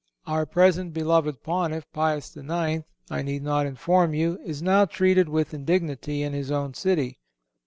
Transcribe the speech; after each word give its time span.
Our 0.25 0.47
present(189) 0.47 0.93
beloved 0.93 1.43
Pontiff, 1.43 1.85
Pius 1.93 2.35
IX., 2.35 2.85
I 3.11 3.21
need 3.21 3.43
not 3.43 3.67
inform 3.67 4.15
you, 4.15 4.39
is 4.43 4.59
now 4.63 4.85
treated 4.85 5.29
with 5.29 5.53
indignity 5.53 6.23
in 6.23 6.33
his 6.33 6.49
own 6.49 6.73
city. 6.73 7.19